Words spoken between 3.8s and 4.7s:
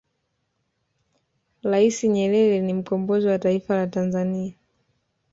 tanzania